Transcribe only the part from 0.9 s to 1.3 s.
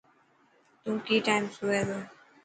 ڪي